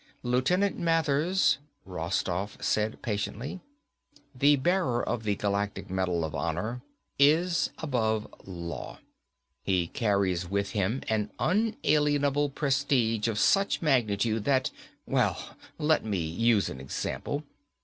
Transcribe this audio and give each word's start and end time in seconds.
"Lieutenant 0.23 0.79
Mathers," 0.79 1.59
Rostoff 1.85 2.57
said 2.59 3.03
patiently, 3.03 3.59
"the 4.33 4.55
bearer 4.55 5.07
of 5.07 5.21
the 5.21 5.35
Galactic 5.35 5.91
Medal 5.91 6.25
of 6.25 6.33
Honor 6.33 6.81
is 7.19 7.69
above 7.77 8.25
law. 8.43 8.97
He 9.61 9.85
carries 9.85 10.49
with 10.49 10.71
him 10.71 11.03
an 11.07 11.29
unalienable 11.37 12.49
prestige 12.49 13.27
of 13.27 13.37
such 13.37 13.83
magnitude 13.83 14.43
that... 14.45 14.71
Well, 15.05 15.55
let 15.77 16.03
me 16.03 16.17
use 16.17 16.67
an 16.67 16.81
example. 16.81 17.43